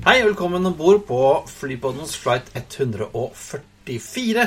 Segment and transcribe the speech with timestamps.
[0.00, 4.44] Hei velkommen om bord på Flypodens flight 144.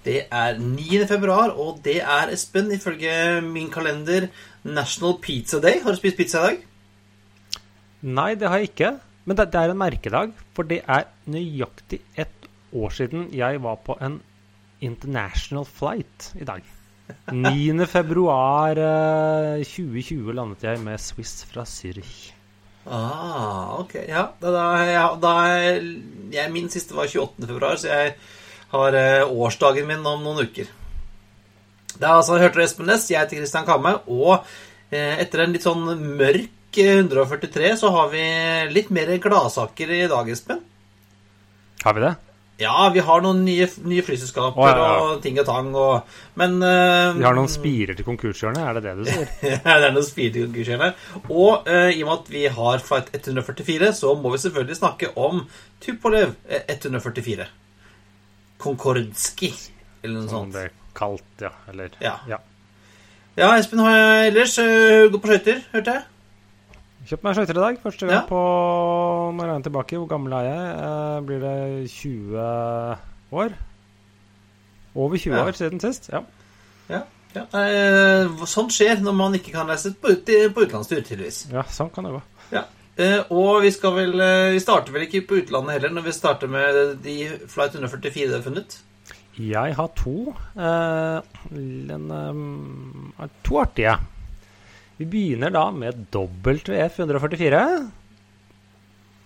[0.00, 1.02] Det er 9.
[1.10, 4.30] februar, og det er, Espen, ifølge min kalender,
[4.64, 5.82] National Pizza Day.
[5.82, 6.62] Har du spist pizza i dag?
[8.16, 8.90] Nei, det har jeg ikke.
[9.28, 13.76] Men det, det er en merkedag, for det er nøyaktig ett år siden jeg var
[13.84, 14.22] på en
[14.80, 16.64] international flight i dag.
[17.44, 17.76] 9.
[17.92, 22.33] februar eh, 2020 landet jeg med Swiss fra Zürich.
[22.84, 23.94] Ah, ok.
[24.08, 27.46] Ja, da, da, da jeg, Min siste var 28.
[27.48, 28.16] februar, så jeg
[28.74, 30.68] har eh, årsdagen min om noen uker.
[32.00, 34.44] Da altså hørte du Espen Næss, jeg heter Christian Kamme, og
[34.90, 35.86] eh, etter en litt sånn
[36.18, 38.24] mørk eh, 143 så har vi
[38.74, 40.60] litt mer gladsaker i dag, Espen.
[41.84, 42.14] Har vi det?
[42.56, 44.98] Ja, vi har noen nye, nye flyselskaper oh, ja, ja.
[45.02, 48.84] og ting og tang, og Men uh, Vi har noen spirer til konkurshjørnet, er det
[48.84, 49.32] det du sier?
[49.66, 51.02] Ja, det er noen spirer til konkurshjørnet.
[51.26, 55.10] Og uh, i og med at vi har flight 144, så må vi selvfølgelig snakke
[55.18, 55.42] om
[55.82, 57.50] Tupolev eh, 144.
[58.62, 59.50] Konkordski,
[60.04, 60.54] eller noe Som sånt.
[60.54, 61.54] det er kalt, ja.
[61.72, 62.18] Eller Ja.
[62.30, 62.42] ja.
[63.34, 66.10] Ja, Espen har jeg ellers uh, gått på skøyter, hørte jeg.
[67.04, 67.78] Kjøpt meg skøyter i dag.
[67.82, 68.26] Første gang Ja.
[68.28, 68.40] på
[69.36, 69.96] Når jeg er tilbake.
[69.98, 70.62] Hvor gammel er jeg?
[70.84, 72.98] Eh, blir det 20
[73.32, 73.50] år?
[74.94, 75.44] Over 20 Ja.
[75.44, 76.08] år siden sist.
[76.12, 76.20] Ja.
[76.88, 77.00] Ja,
[77.34, 77.42] ja.
[77.42, 80.24] Eh, sånt skjer når man ikke kan reise på, ut,
[80.54, 81.50] på utenlandstur, tydeligvis.
[81.52, 82.22] ja, sånn kan det gå.
[82.52, 82.62] Ja.
[82.96, 86.46] Eh, og vi vel eh, Vi starter vel ikke på utlandet heller når vi starter
[86.48, 88.78] med de flight 144 du har funnet?
[89.36, 90.32] Jeg har to.
[90.56, 91.20] eh,
[91.90, 92.10] en,
[93.18, 93.98] eh, to artige.
[94.98, 97.62] Vi begynner da med WF144.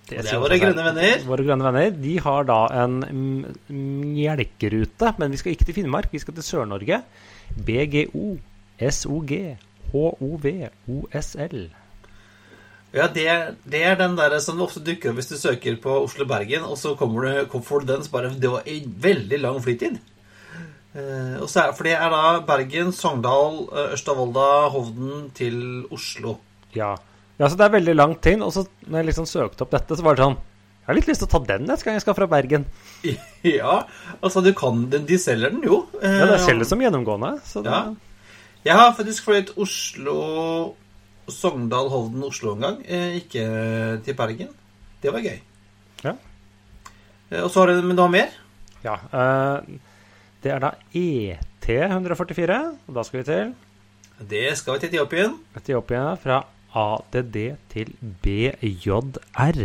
[0.08, 1.24] Og det er våre grønne venner.
[1.28, 1.90] Våre grønne venner.
[2.00, 3.00] De har da en
[3.68, 7.02] melkerute, men vi skal ikke til Finnmark, vi skal til Sør-Norge.
[7.68, 8.38] BGO
[8.78, 9.34] SOG
[9.92, 10.46] HOV
[10.88, 11.60] OSL.
[12.96, 13.26] Ja, det,
[13.68, 16.94] det er den der som ofte dukker opp hvis du søker på Oslo-Bergen, og så
[16.96, 19.98] kommer du, får du den, så bare Det var en veldig lang flytid.
[20.98, 25.58] Eh, og så er, for det er da Bergen, Sogndal, eh, Ørsta-Volda, Hovden til
[25.94, 26.38] Oslo.
[26.74, 26.94] Ja.
[27.38, 28.42] ja, så det er veldig langt inn.
[28.42, 31.08] Og så når jeg liksom søkte opp dette, så var det sånn Jeg har litt
[31.10, 32.66] lyst til å ta den neste gang jeg skal fra Bergen.
[33.60, 33.78] ja,
[34.24, 35.82] altså du kan den, De selger den jo.
[36.02, 37.36] Eh, Ja, det selges som gjennomgående.
[37.46, 37.94] Så det, Ja.
[38.66, 40.74] Jeg har faktisk fløyet Oslo,
[41.30, 42.80] Sogndal, Hovden, Oslo en gang.
[42.88, 43.44] Eh, ikke
[44.04, 44.48] til Bergen.
[45.00, 45.36] Det var gøy.
[46.02, 46.12] Ja.
[47.30, 48.32] Eh, og så har du, Men du har mer?
[48.82, 49.78] Ja, eh,
[50.42, 51.36] det er da E
[51.68, 52.54] ET144,
[52.88, 53.50] og da skal vi til
[54.30, 55.34] Det skal vi til Etiopien.
[55.58, 56.38] Etiopia fra
[56.78, 57.36] ADD
[57.72, 59.58] til BJR.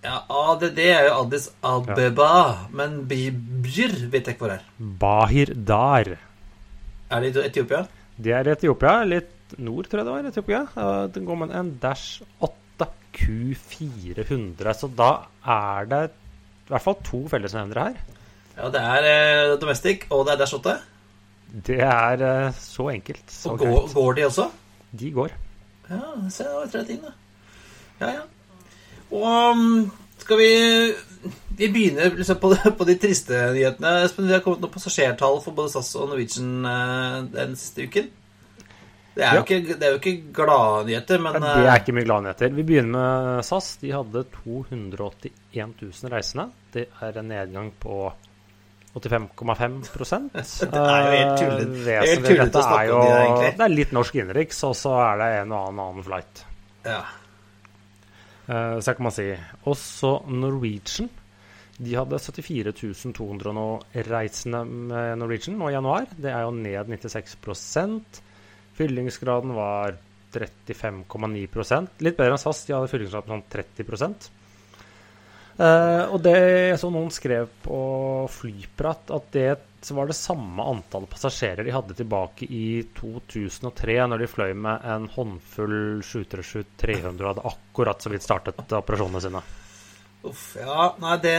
[0.00, 4.62] Ja, ADD er jo Addis Abeba, men Bibjir vet jeg ikke hvor er.
[4.78, 6.14] Bahir Dar.
[7.10, 7.82] Er det i Etiopia?
[8.16, 10.30] Det er Etiopia, litt nord, tror jeg det var.
[10.30, 10.62] Etiopia.
[11.12, 12.88] Det går med en Dash 8
[13.18, 15.10] Q400, så da
[15.42, 18.19] er det i hvert fall to fellesnevnere her.
[18.60, 20.74] Ja, det er eh, Domestic, og det er Dash 8.
[21.66, 23.24] Det er eh, så enkelt.
[23.32, 23.94] Så Og går, greit.
[23.94, 24.50] går de også?
[25.00, 25.32] De går.
[25.90, 27.14] Ja, se, det var tre ting, da.
[28.00, 28.26] Ja, ja.
[29.10, 29.90] Og um,
[30.22, 30.50] skal vi
[31.58, 33.96] Vi begynner liksom på, på de triste nyhetene.
[34.06, 38.08] Espen, vi har kommet noen passasjertall for både SAS og Norwegian eh, den siste uken.
[39.16, 42.06] Det er, jo ikke, det er jo ikke gladnyheter, men det er eh, ikke mye
[42.06, 42.54] gladnyheter.
[42.56, 43.74] Vi begynner med SAS.
[43.82, 46.46] De hadde 281 000 reisende.
[46.72, 48.06] Det er en nedgang på
[48.94, 50.32] 85,5%
[50.72, 51.94] Det er jo helt tullete.
[51.94, 53.52] Eh, Det er å snakke om det, egentlig.
[53.60, 56.44] Det er litt norsk innenriks, og så er det en og annen annen flight.
[56.88, 57.00] ja.
[58.50, 59.28] Eh, Så kan man si.
[59.70, 61.10] Også Norwegian.
[61.80, 63.66] De hadde 74.200 nå
[64.10, 66.10] reisende med Norwegian nå i januar.
[66.12, 68.20] Det er jo ned 96%
[68.80, 69.94] Fyllingsgraden var
[70.32, 72.64] 35,9% Litt bedre enn SAS.
[72.66, 74.30] De hadde fyllingsgrad på sånn 30
[75.60, 77.80] Eh, og det jeg så noen skrev på
[78.32, 79.50] Flyprat at det
[79.96, 85.08] var det samme antall passasjerer de hadde tilbake i 2003, når de fløy med en
[85.12, 89.42] håndfull 737-300 og hadde akkurat så vidt startet operasjonene sine.
[90.28, 90.90] Uff, ja.
[91.00, 91.36] Nei, det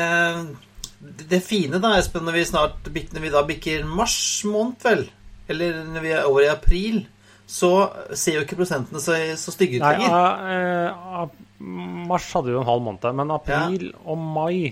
[1.30, 5.08] Det fine, da, Espen, når vi snart når vi da bikker mars måned, vel,
[5.50, 7.04] eller når vi er over i april,
[7.50, 7.72] så
[8.14, 10.14] ser jo ikke prosentene så, så stygge ut lenger.
[10.14, 10.60] Nei,
[10.92, 14.72] uh, av mars hadde jo en halv måned, men april og mai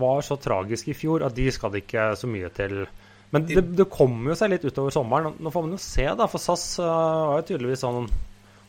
[0.00, 2.84] var så tragisk i fjor at de skal det ikke så mye til.
[3.34, 5.34] Men det, det kommer jo seg litt utover sommeren.
[5.38, 8.06] Nå får man jo se, da, for SAS var jo tydeligvis sånn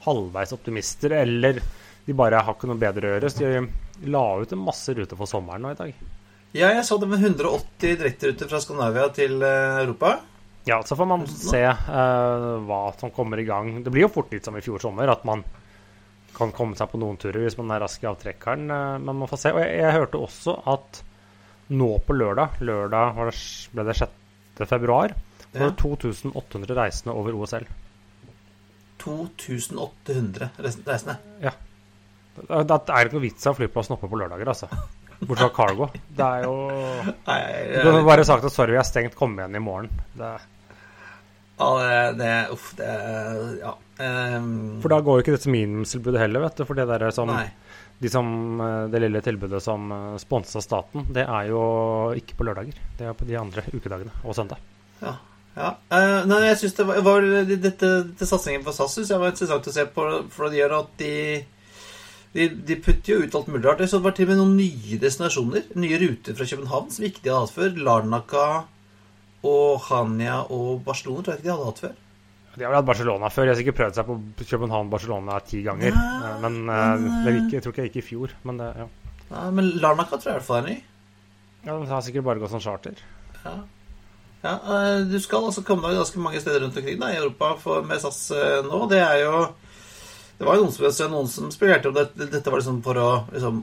[0.05, 1.61] halvveis optimister, eller
[2.05, 3.31] de bare har ikke noe bedre å gjøre.
[3.31, 6.03] Så de la ut en masse ruter for sommeren nå i dag.
[6.51, 10.17] Ja, jeg så det med 180 direkteruter fra Skandinavia til uh, Europa.
[10.67, 13.77] Ja, så får man se uh, hva som kommer i gang.
[13.85, 15.45] Det blir jo fort litt som i fjor sommer, at man
[16.35, 18.67] kan komme seg på noen turer hvis man er rask i avtrekkeren.
[19.03, 19.53] men man får se.
[19.55, 21.01] Og jeg, jeg hørte også at
[21.71, 23.19] nå på lørdag, lørdag
[23.71, 25.15] ble det 6 februar
[25.51, 27.65] var det 2800 reisende over OSL.
[29.03, 31.15] 2800 reisende?
[31.41, 31.51] Ja.
[32.35, 34.69] Det, det er ikke noe vits av flyplassen oppe på lørdager, altså.
[35.21, 35.89] Bortsett fra cargo.
[36.07, 36.53] Det er jo
[37.83, 39.91] Du kunne bare sagt at sorry, vi er stengt, kom igjen i morgen.
[40.17, 40.31] Det
[41.61, 42.91] Ja, det, det Uff, det
[43.61, 43.77] Ja.
[44.01, 46.65] Um, for da går jo ikke dette minimumstilbudet heller, vet du.
[46.65, 47.51] For det der som nei.
[48.01, 48.25] De som,
[48.65, 51.59] eh, det lille tilbudet som sponsa staten, det er jo
[52.17, 52.79] ikke på lørdager.
[52.97, 54.57] Det er på de andre ukedagene og søndag.
[55.03, 55.13] Ja.
[55.53, 55.69] ja.
[55.93, 57.91] Uh, nei, jeg syns det var, var Dette,
[58.25, 61.13] satsingen på SAS syns jeg var interessant å se på, for det gjør at de
[62.31, 63.83] de, de, putter jo ut alt mulig rart.
[63.83, 65.65] Det var til og med noen nye destinasjoner.
[65.83, 67.73] Nye ruter fra København som ikke de hadde hatt før.
[67.85, 68.45] Larnaca
[69.47, 71.99] og Hania og Barcelona tror jeg ikke de hadde hatt før.
[72.51, 73.47] De har vel hatt Barcelona før.
[73.47, 75.95] Jeg har sikkert prøvd seg på København-Barcelona ti ganger.
[75.95, 76.73] Ja, men, men
[77.07, 78.33] uh, det gikk, jeg tror ikke jeg gikk i fjor.
[78.47, 78.87] Men, det, ja.
[79.31, 80.77] ja, men Larnaca tror jeg i hvert fall er ny.
[81.61, 83.01] Ja, De har sikkert bare gått som charter.
[83.45, 83.55] Ja.
[84.43, 84.55] ja
[85.07, 88.03] du skal altså komme deg ganske mange steder rundt omkring da, i Europa for, med
[88.03, 88.23] SAS
[88.67, 88.83] nå.
[88.91, 89.45] Det er jo
[90.41, 93.09] det var jo noen som, noen som spekulerte om dette, dette var liksom for å
[93.29, 93.59] liksom,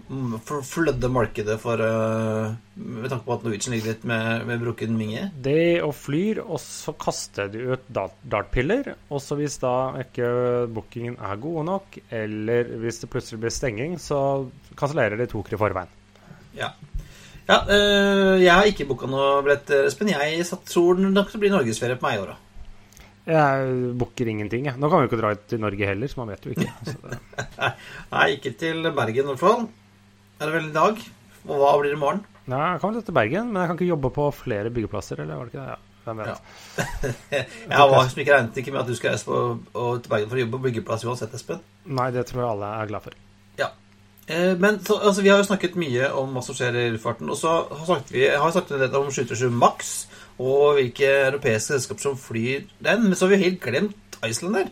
[0.47, 4.95] for flødde markedet for uh, Med tanke på at Norwegian ligger litt med, med brukken
[4.95, 5.25] minge?
[5.43, 8.93] Det og flyr, og så kaster de ut dartpiller.
[9.11, 10.31] Og så hvis da ikke
[10.71, 14.21] bookingen er god nok, eller hvis det plutselig blir stenging, så
[14.79, 15.97] kansellerer de to uker i forveien.
[16.55, 16.71] Ja.
[17.51, 20.15] ja øh, jeg har ikke booka noe billett, Espen.
[20.15, 22.45] Jeg tror det nok blir norgesferie på meg i år òg.
[23.29, 24.81] Jeg booker ingenting, jeg.
[24.81, 26.95] Nå kan vi jo ikke dra ut til Norge heller, så man vet jo ikke.
[28.15, 29.67] Nei, ikke til Bergen i hvert fall.
[30.39, 31.03] Er det vel i dag?
[31.49, 32.23] Og hva blir det i morgen?
[32.49, 35.37] Nei, Jeg kan vel til Bergen, men jeg kan ikke jobbe på flere byggeplasser, eller
[35.37, 35.75] var det ikke det?
[35.75, 36.29] Ja, hvem vet.
[36.31, 36.85] Ja.
[37.75, 39.43] jeg var ikke regnet ikke med at du skal på,
[39.75, 41.61] til Bergen for å jobbe på byggeplass uansett, Espen.
[41.85, 43.19] Nei, det tror jeg alle er glad for.
[43.61, 43.69] Ja.
[44.25, 47.29] Eh, men så, altså, vi har jo snakket mye om hva som skjer i luftfarten,
[47.29, 49.99] og så har vi har snakket litt om 737 Max
[50.39, 53.09] og hvilke europeiske selskaper som flyr den.
[53.09, 54.71] Men så har vi helt glemt Iceland der.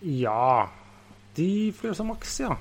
[0.00, 0.70] Ja
[1.36, 2.54] De flyr som maks, ja.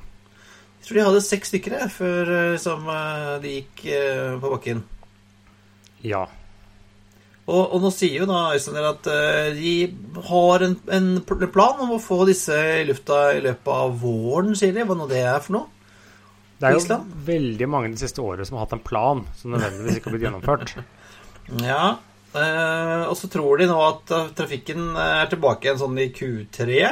[0.80, 2.86] Jeg tror de hadde seks stykker før som,
[3.44, 4.84] de gikk eh, på bakken.
[6.08, 6.24] Ja.
[7.50, 9.10] Og, og, nå sier jo da Islander at
[9.58, 9.74] de
[10.30, 14.76] har en, en, plan om å få disse i lufta i løpet av våren, sier
[14.76, 14.86] de.
[14.88, 15.68] Hva nå det er for noe?
[16.60, 20.00] Det er jo veldig mange de siste årene som har hatt en plan som nødvendigvis
[20.00, 20.74] ikke har blitt gjennomført.
[21.58, 21.98] Ja.
[22.34, 26.92] Eh, og så tror de nå at eh, trafikken er tilbake igjen sånn i Q3.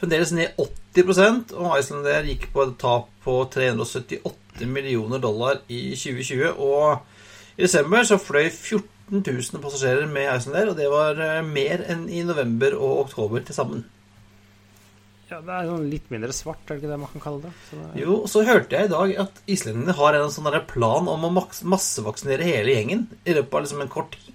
[0.00, 0.56] Fremdeles ned
[0.96, 6.56] 80% og Islander gikk på et tap på 378 millioner dollar i 2020.
[6.56, 11.84] Og i desember så fløy 14 000 passasjerer med Islander, og det var eh, mer
[11.92, 13.84] enn i november og oktober til sammen.
[15.34, 17.50] Ja, Det er sånn litt mindre svart, er det ikke det man kan kalle det?
[17.66, 21.26] Så det jo, så hørte jeg i dag at islendingene har en sånn plan om
[21.26, 24.30] å massevaksinere hele gjengen i løpet av liksom en kort tid.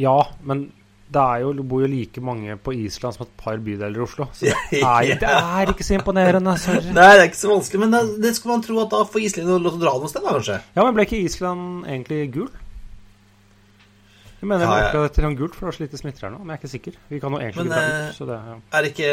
[0.00, 0.16] Ja,
[0.48, 0.70] men
[1.12, 4.30] det jo, bor jo like mange på Island som et par bydeler i Oslo.
[4.32, 6.56] Så det er, det er ikke så imponerende.
[6.64, 6.88] Sorry.
[6.88, 9.28] Nei, det er ikke så vanskelig, men det, det skulle man tro at da får
[9.28, 10.60] islendingene lov til å dra noe sted, da, kanskje?
[10.72, 12.48] Ja, men ble ikke Island egentlig gul?
[14.44, 15.08] Jeg mener ja, ja.
[15.08, 16.42] til han gult, for det var så lite smitter her nå.
[16.42, 16.96] Men jeg er ikke sikker.
[17.08, 17.70] Vi kan jo egentlig men,
[18.12, 18.56] ut, det, ja.
[18.76, 19.12] er, ikke,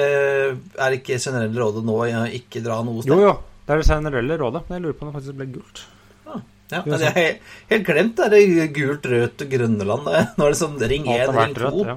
[0.83, 3.13] er ikke generelle rådet nå å ikke dra noe sted?
[3.15, 3.61] Jo, jo.
[3.63, 4.61] Det er det generelle rådet.
[4.67, 5.83] Men jeg lurer på om det faktisk ble gult.
[6.27, 6.41] Ah,
[6.73, 7.29] ja, men jeg har
[7.71, 10.11] helt glemt det er gult, rødt og grønne land.
[10.11, 11.63] Nå er det sånn ring 1, ring 2.
[11.63, 11.95] Rødt, ja.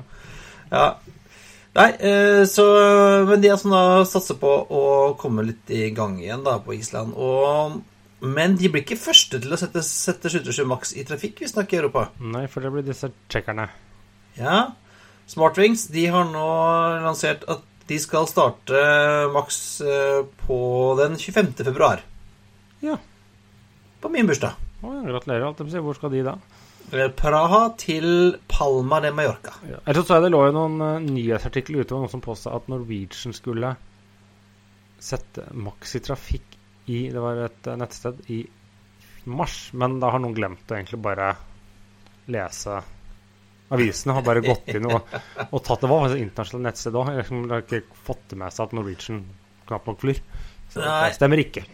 [0.76, 0.86] ja.
[1.74, 2.68] Nei, eh, så
[3.26, 4.84] Men de sånn da satser på å
[5.18, 7.18] komme litt i gang igjen da på Island.
[7.18, 7.80] Og
[8.20, 11.76] men de blir ikke første til å sette, sette 727 Max i trafikk, vi snakker
[11.76, 12.06] i Europa.
[12.22, 13.68] Nei, for det blir disse tsjekkerne.
[14.38, 14.58] Ja.
[15.30, 16.48] Smartwings de har nå
[17.04, 18.80] lansert at de skal starte
[19.34, 20.58] Max eh, på
[21.00, 21.52] den 25.
[21.66, 22.00] februar.
[22.84, 22.96] Ja.
[24.00, 24.56] På min bursdag.
[24.84, 25.80] Å, gratulerer.
[25.84, 26.38] Hvor skal de da?
[26.92, 29.56] Eh, Praha til Palma de Mallorca.
[29.68, 29.80] Ja.
[29.84, 33.74] Jeg så jeg det lå jo noen nyhetsartikler ute noen som påstod at Norwegian skulle
[35.04, 36.56] sette Max i trafikk
[36.86, 38.42] i Det var et eh, nettsted i
[39.24, 41.30] mars, men da har noen glemt å egentlig bare
[42.32, 42.80] lese
[43.72, 44.16] avisene.
[44.18, 45.14] Har bare gått inn og,
[45.50, 47.14] og tatt Det var et internasjonalt nettsted òg.
[47.14, 49.24] Har ikke fått det med seg at Norwegian
[49.68, 50.20] knapt nok flyr.
[50.72, 51.08] Så Nei.
[51.08, 51.64] det stemmer ikke.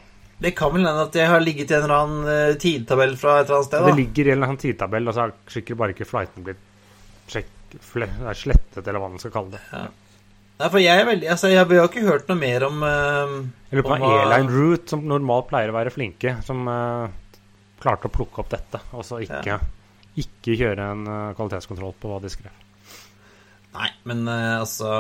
[0.40, 3.40] Det kan vel hende at det har ligget i en eller annen eh, tidtabell fra
[3.40, 3.88] et eller annet sted.
[3.90, 6.62] Det ligger i en eller annen tidtabell, og så har sikkert bare ikke flighten blitt
[7.30, 7.50] sjekk,
[7.84, 9.60] fle, slettet, eller hva man skal kalle det.
[9.74, 9.82] Ja.
[10.60, 13.36] Nei, for jeg er veldig Altså, jeg har ikke hørt noe mer om uh,
[13.70, 17.08] Jeg lurer på Om airline route, som normalt pleier å være flinke, som uh,
[17.80, 19.56] klarte å plukke opp dette, og så ikke,
[20.20, 22.52] ikke kjøre en uh, kvalitetskontroll på hva de skrev.
[23.70, 24.90] Nei, men uh, altså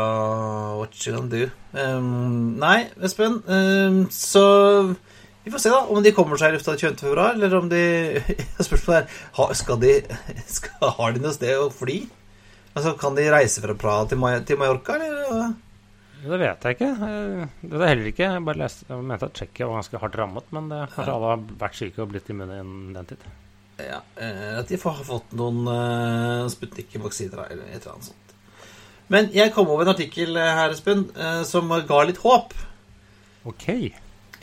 [0.78, 1.50] What you gonna do?
[1.74, 4.44] Um, nei, Espen, um, så
[5.42, 7.00] vi får se da om de kommer seg i lufta 20.
[7.00, 7.82] februar, eller om de
[8.66, 9.94] Spørsmålet er skal de,
[10.56, 12.02] skal, Har de noe sted å fly?
[12.74, 15.52] Altså, Kan de reise fra Praha til, Maj til Mallorca, eller?
[16.20, 16.88] Det vet jeg ikke.
[17.62, 18.26] Det vet jeg heller ikke.
[18.26, 21.30] Jeg bare leste, jeg mente at Tsjekkia var ganske hardt rammet, men det, kanskje alle
[21.32, 23.24] har vært syke og blitt immune innen den tid.
[23.80, 28.34] Ja, eh, At de har fått noen uh, Sputnik-vaksiner eller et eller annet sånt.
[29.10, 31.08] Men jeg kom over en artikkel eh, her, Espen,
[31.48, 32.52] som ga litt håp.
[33.48, 33.66] Ok.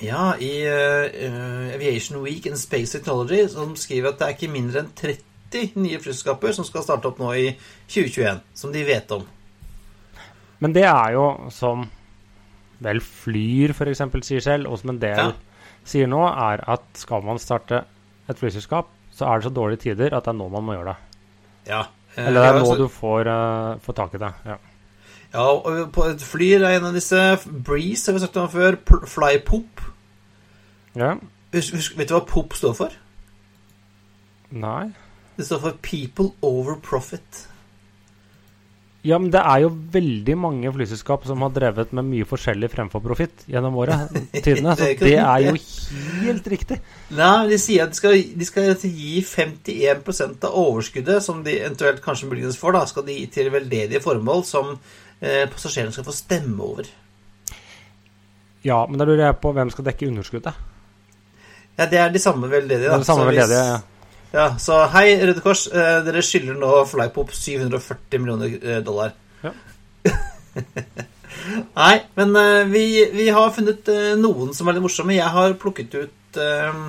[0.02, 4.82] Ja, i uh, Aviation Week and Space Technology, som skriver at det er ikke mindre
[4.82, 5.22] enn 30
[5.76, 9.24] nye flyselskaper som skal starte opp nå i 2021, som de vet om.
[10.60, 11.86] Men det er jo som
[12.82, 14.02] vel Flyr f.eks.
[14.26, 15.32] sier selv, og som en del Ja.
[15.86, 17.84] sier nå, er at skal man starte
[18.30, 20.94] et flyselskap, så er det så dårlige tider at det er nå man må gjøre
[20.94, 20.98] det.
[21.68, 21.82] Ja.
[22.16, 24.34] eh, Eller det er nå altså- du får, uh, får tak i det.
[24.46, 24.58] Ja.
[25.34, 28.78] Ja, og på et fly er en av disse Breeze, har vi snakket om før.
[29.08, 29.82] Flypop.
[30.96, 31.16] ja.
[31.54, 32.90] Husk, husk, vet du hva POP står for?
[34.52, 34.92] Nei.
[35.38, 37.46] Det står for People Over Profit.
[39.08, 43.04] Ja, men det er jo veldig mange flyselskap som har drevet med mye forskjellig fremfor
[43.06, 44.12] profitt gjennom året.
[44.44, 45.54] Tidene, så Det er jo
[46.26, 46.80] helt riktig.
[47.16, 52.02] Nei, de sier at de skal, de skal gi 51% av overskuddet som de eventuelt
[52.04, 56.16] kanskje muligens får, da, skal de gi til veldedige formål som eh, passasjerene skal få
[56.18, 56.90] stemme over.
[58.66, 60.66] Ja, men da lurer jeg på hvem skal dekke underskuddet?
[61.78, 62.98] Ja, det er de samme veldedige, da.
[62.98, 63.86] Det er det samme veldedige, ja.
[64.34, 65.68] Ja, så hei, Røde Kors.
[65.72, 69.14] Eh, dere skylder nå Flypop 740 millioner eh, dollar.
[69.44, 69.54] Ja.
[71.78, 75.16] Nei, men eh, vi, vi har funnet eh, noen som er litt morsomme.
[75.16, 76.82] Jeg har plukket ut eh,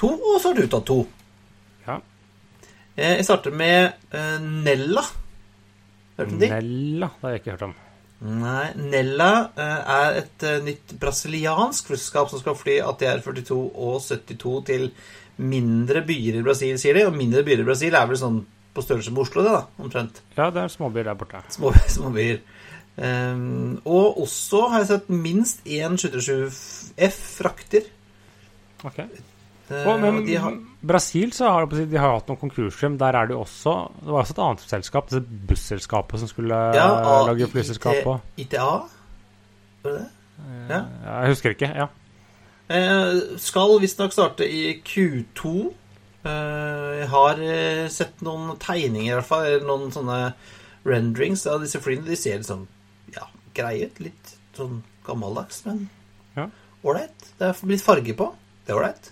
[0.00, 0.98] to, og så har du tatt to.
[1.86, 1.98] Ja.
[2.96, 4.16] Eh, jeg starter med
[4.64, 5.04] Nella.
[6.16, 6.52] Hørte du de?
[6.56, 7.78] Nella, det har jeg ikke hørt om.
[8.32, 14.92] Nei, Nella eh, er et nytt brasiliansk flyselskap som skal fly ATR-42 og 72 til
[15.42, 17.06] mindre byer i Brasil, sier de.
[17.08, 18.40] Og mindre byer i Brasil er vel sånn
[18.72, 20.22] på størrelse med Oslo, det, da, omtrent.
[20.36, 21.42] Ja, det er småbyer der borte.
[21.52, 22.38] Små, små byer.
[23.02, 27.86] Ehm, og også har jeg sett minst én 737F frakter.
[28.84, 28.98] Ok.
[29.02, 32.88] Eh, Og, men har, Brasil så har de, har hatt noen konkurser.
[32.90, 33.72] men Der er det jo også
[34.02, 38.16] Det var også et annet selskap, det busselskapet som skulle ja, eh, lage flyselskap på.
[38.42, 38.66] ITA?
[39.84, 40.08] Var det det?
[40.68, 40.80] Ja.
[41.06, 41.68] Ja, jeg husker ikke.
[41.76, 41.86] ja.
[42.68, 45.52] Eh, skal visstnok starte i Q2.
[46.24, 50.20] Eh, jeg har eh, sett noen tegninger, i hvert fall, eller noen sånne
[50.86, 52.06] renderings av disse flyene.
[52.08, 52.66] De ser liksom
[53.14, 53.26] ja,
[53.56, 54.00] greie ut.
[54.06, 55.88] Litt sånn gammeldags, men
[56.36, 56.48] Ja.
[56.84, 57.26] ålreit.
[57.38, 58.30] Det er blitt farge på.
[58.64, 59.10] Det er ålreit.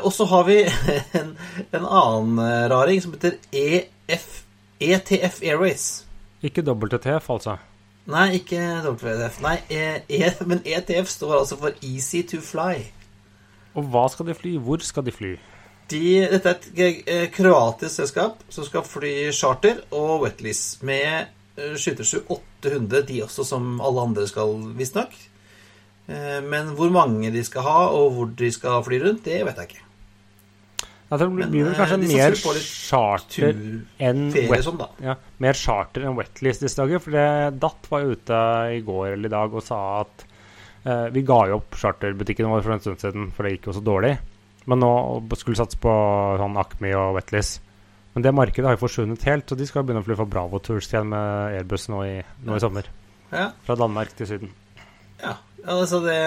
[0.00, 0.62] Og så har vi
[1.20, 1.34] en,
[1.76, 2.38] en annen
[2.72, 4.28] raring som heter EF,
[4.80, 5.88] ETF Airways.
[6.40, 7.58] Ikke WTF, altså.
[8.08, 9.42] Nei, ikke WTF.
[9.44, 12.86] Nei, e, e, men ETF står altså for Easy to Fly.
[13.76, 14.54] Og hva skal de fly?
[14.64, 15.34] Hvor skal de fly?
[15.88, 21.76] De, dette er et eh, kroatisk selskap som skal fly charter og wetlease med eh,
[21.76, 25.12] 737-800, de også som alle andre skal, visstnok.
[26.08, 29.60] Eh, Men hvor mange de skal ha, og hvor de skal fly rundt, det vet
[29.62, 29.87] jeg ikke.
[31.08, 33.54] Altså, det blir vel eh, kanskje mer charter
[34.04, 37.00] enn wet, sånn, ja, mer charter enn wetlist disse dager.
[37.00, 37.28] For det,
[37.62, 38.40] Datt var ute
[38.76, 40.26] i går eller i dag og sa at
[40.84, 43.78] eh, vi ga jo opp charterbutikken vår for en stund siden, for det gikk jo
[43.78, 44.12] så dårlig.
[44.68, 44.92] Men nå
[45.40, 45.94] skulle satse på
[46.42, 47.62] sånn Acme og Wetlist.
[48.12, 50.60] Men det markedet har jo forsvunnet helt, så de skal begynne å fly for Bravo
[50.60, 52.88] Tours igjen med Airbus nå i, nå i sommer.
[53.32, 54.52] Ja, Fra Danmark til Syden.
[55.22, 55.38] ja.
[55.68, 56.18] Altså det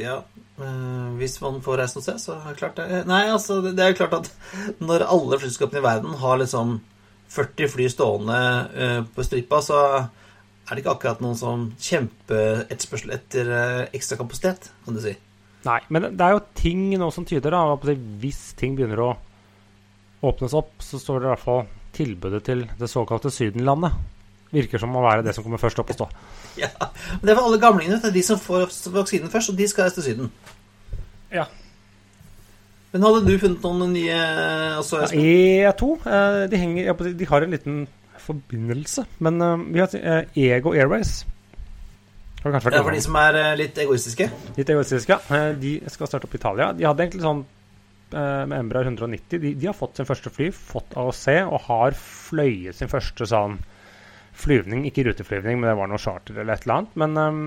[0.00, 0.22] Ja.
[0.60, 3.78] eh, Hvis man får reist noe sted, så er det klart det Nei, altså, det
[3.78, 4.30] er klart at
[4.80, 6.80] når alle flyselskapene i verden har liksom
[7.30, 8.38] 40 fly stående
[8.74, 14.70] eh, på stripa, så er det ikke akkurat noen sånn kjempeetterspørsel etter eh, ekstra kapasitet,
[14.84, 15.14] kan du si.
[15.66, 17.84] Nei, men det er jo ting nå som tyder da, at
[18.22, 19.10] hvis ting begynner å
[20.26, 21.62] åpnes opp, så står det i hvert fall
[21.96, 23.94] tilbudet til det såkalte Sydenlandet.
[24.50, 26.08] Virker som å være det som kommer først opp å stå.
[26.58, 28.00] Ja, Men det er for alle gamlingene.
[28.02, 30.32] Det er de som får vaksinen først, og de skal reise til Syden.
[31.30, 31.46] Ja.
[32.90, 34.16] Men hadde du funnet noen nye
[34.80, 37.76] altså, ja, E2 eh, de, henger, de har en liten
[38.24, 39.06] forbindelse.
[39.22, 41.20] Men eh, vi har eh, Ego Airways
[42.42, 44.26] Har Ja, for de som er eh, litt egoistiske.
[44.58, 45.20] Litt egoistiske.
[45.30, 45.40] ja.
[45.54, 46.72] De skal starte opp i Italia.
[46.74, 50.50] De hadde egentlig sånn eh, med Embraer 190 de, de har fått sin første fly,
[50.50, 53.60] fått AOC, og har fløyet sin første sånn
[54.40, 54.86] flyvning.
[54.88, 56.96] Ikke ruteflyvning, men det var noe charter eller et eller annet.
[57.02, 57.42] Men um,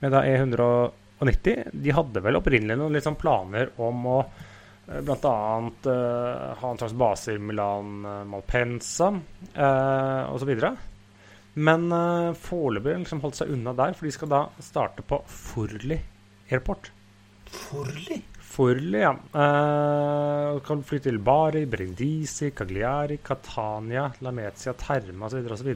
[0.00, 4.20] med da E190 De hadde vel opprinnelig noen sånn planer om å
[4.90, 5.02] bl.a.
[5.06, 10.50] blant annet eh, ha en slags base i Milan, eh, Malpensa uh, osv.
[11.54, 15.98] Men uh, foreløpig liksom holdt seg unna der, for de skal da starte på Forli
[16.50, 16.90] Airport.
[17.50, 18.18] Forli.
[18.50, 19.12] Forli, ja.
[19.14, 25.46] Uh, kan flytte til Bari, Brindisi, Cagliari, Catania, Lamezia, Terma osv.
[25.54, 25.70] osv.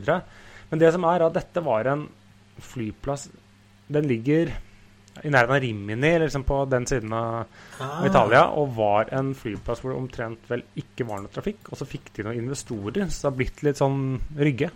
[0.70, 2.06] Men det som er at dette var en
[2.64, 3.28] flyplass
[3.92, 4.48] Den ligger
[5.22, 7.44] i nærheten av Rimini, eller liksom på den siden av
[7.78, 8.06] Ah.
[8.06, 11.68] Italia, og var en flyplass hvor det omtrent vel ikke var noe trafikk.
[11.70, 14.00] Og så fikk de noen investorer, så det har blitt litt sånn
[14.34, 14.70] Rygge.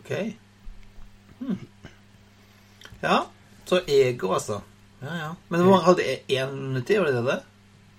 [0.00, 0.10] Ok.
[1.38, 1.60] Hmm.
[3.02, 3.20] Ja,
[3.68, 4.58] så ego, altså.
[5.02, 5.28] Ja, ja.
[5.48, 7.38] Men hvor mange hadde E- 190, var det det?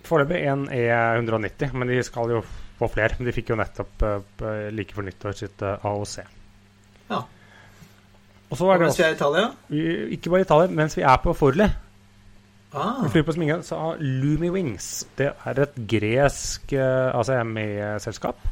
[0.08, 2.42] Foreløpig én E190, men de skal jo
[2.80, 3.16] få flere.
[3.20, 6.18] Men de fikk jo nettopp eh, like for nyttår sitt eh, AOC.
[7.10, 7.22] Ja.
[8.50, 9.46] Og så er det Mens vi er i Italia?
[9.70, 9.84] vi,
[10.18, 11.70] ikke bare i Italia, mens vi er på Forli,
[12.70, 18.44] Ah, flyr på sminge så har Lumi Wings Det er et gresk eh, altså ME-selskap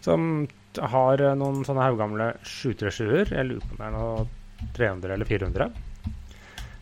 [0.00, 0.46] som
[0.80, 3.34] har noen sånne haugamle 737-er.
[3.34, 4.24] Jeg lurer på om det er noe
[4.78, 5.68] 300 eller 400.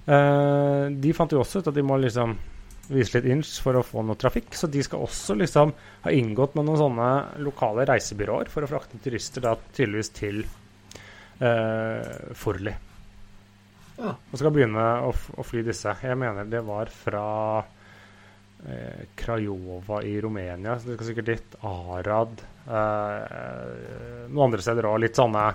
[0.06, 2.36] Eh, de fant jo også ut at de må liksom
[2.86, 4.54] vise litt inch for å få noe trafikk.
[4.54, 5.75] Så de skal også liksom
[6.06, 7.10] ha inngått med noen sånne
[7.42, 10.44] lokale reisebyråer for å frakte turister da tydeligvis til
[11.42, 12.75] uh, Forli.
[13.96, 14.12] Ja.
[14.12, 15.96] Og skal begynne å, å fly disse.
[16.04, 17.75] Jeg mener det var fra Krajova
[19.14, 20.78] Craiova i Romania.
[20.78, 21.56] Så det skal sikkert dit.
[21.60, 22.42] Arad.
[22.66, 24.98] Eh, noen andre steder òg.
[25.04, 25.46] Litt sånne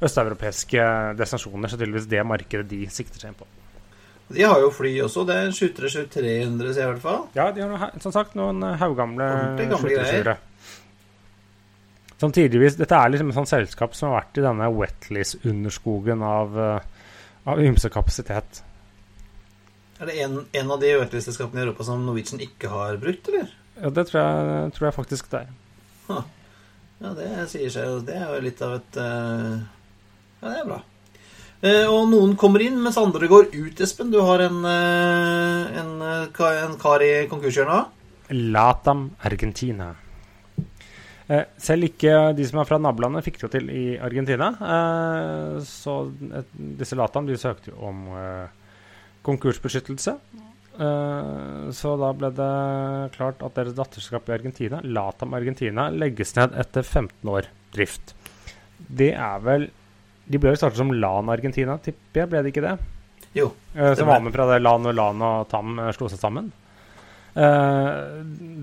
[0.00, 0.88] østeuropeiske
[1.18, 1.70] destinasjoner.
[1.70, 3.48] Så tydeligvis det markedet de sikter seg inn på.
[4.28, 5.24] De har jo fly også.
[5.28, 7.22] Det er en 737-300, sier jeg i hvert fall.
[7.36, 10.04] Ja, de har noe, som sagt noen haugamle Ordentlig gamle greier.
[10.04, 10.36] sluttresure.
[12.18, 16.58] Som tidligvis Dette er liksom et sånt selskap som har vært i denne wetlease-underskogen av,
[16.58, 17.12] eh,
[17.48, 18.62] av ymse kapasitet.
[19.98, 23.48] Er det en, en av de økningsselskapene i Europa som Norwegian ikke har brukt, eller?
[23.78, 25.56] Ja, det tror jeg, tror jeg faktisk det er.
[26.98, 29.58] Ja, det sier seg jo Det er jo litt av et uh...
[30.40, 30.78] Ja, det er bra.
[31.58, 34.12] Eh, og noen kommer inn, mens andre går ut, Espen.
[34.14, 37.88] Du har en, eh, en, eh, en kar i konkurshjørnet.
[38.30, 39.94] Latam Argentina.
[41.58, 44.48] Selv ikke de som er fra nabolandet, fikk det til i Argentina.
[45.60, 46.10] Så
[46.56, 48.48] disse Latam de søkte jo om
[49.22, 50.16] konkursbeskyttelse.
[50.78, 56.82] Så da ble det klart at deres datterskap i Argentina, Latam Argentina, legges ned etter
[56.82, 58.14] 15 år drift.
[58.88, 59.70] Det er vel
[60.28, 62.30] De ble jo startet som LAN Argentina, tipper jeg.
[62.30, 62.76] Ble det ikke det?
[63.36, 63.50] Jo.
[63.74, 63.96] Eh, Stemmer.
[63.96, 66.50] Som var med fra det LAN og LAN og TAM eh, slo seg sammen.
[67.38, 67.88] Eh,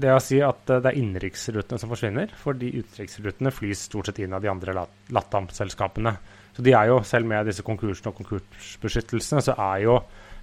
[0.02, 4.36] det å si at det er innenriksrutene som forsvinner, fordi utenriksrutene flys stort sett inn
[4.36, 4.78] av de andre
[5.16, 6.16] LATAM-selskapene.
[6.56, 10.00] Så de er jo, selv med disse konkursene og konkursbeskyttelsene, så er jo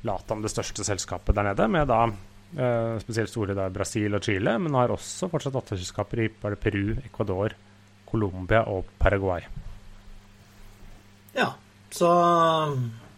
[0.09, 2.05] LATAM det største selskapet der nede, med da
[3.01, 7.55] spesielt store da Brasil og Chile, men har også fortsatt datterselskaper i Peru, Ecuador,
[8.05, 9.47] Colombia og Paraguay.
[11.37, 11.53] Ja.
[11.93, 12.09] Så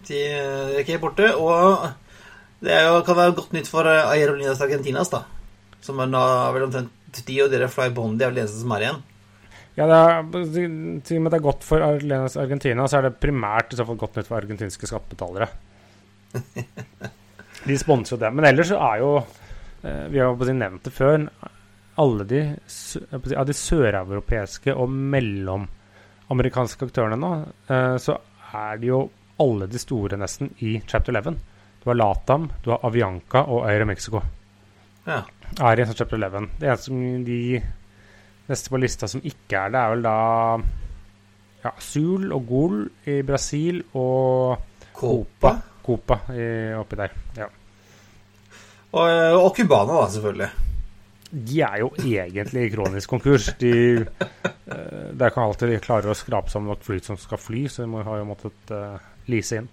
[0.09, 1.31] de er ikke borte.
[1.39, 1.87] Og
[2.65, 5.25] det jo, kan være godt nytt for eh, Aerolíneas Argentinas, da.
[5.85, 6.25] Som er da
[6.55, 9.03] vel omtrent de og dere Fly Bondi er vel eneste som er igjen.
[9.75, 13.75] Ja, det er, Siden med det er godt for Arlenas Argentina, så er det primært
[13.75, 15.49] i så fall godt nytt for argentinske skattebetalere.
[17.69, 18.31] De sponser jo det.
[18.35, 21.27] Men ellers så er jo eh, Vi har jo nevnt det før.
[22.03, 22.41] Alle de,
[23.15, 24.91] av de søreuropeiske og
[26.25, 27.31] mellomamerikanske aktørene nå,
[27.69, 28.17] eh, så
[28.55, 29.11] er det jo
[29.41, 31.37] alle de store nesten i Chapter 11.
[31.83, 34.23] Du har Latam, du har Avianca og Aeromexico
[35.07, 35.23] Ja.
[35.61, 36.49] er i chapter 11.
[36.59, 37.63] Det eneste som de
[38.49, 40.61] neste på lista som ikke er det, er vel da
[41.65, 44.59] ja, Sul og Gol i Brasil og
[44.95, 45.61] Copa.
[45.85, 47.13] Copa i, oppi der.
[47.37, 47.47] Ja.
[48.93, 50.51] Og, eh, og Cubana, da, selvfølgelig.
[51.35, 53.49] De er jo egentlig i kronisk konkurs.
[53.59, 57.41] De eh, Det er ikke alltid de klarer å skrape sammen nok fly som skal
[57.43, 59.67] fly, så de må, har jo måttet uh, lease inn.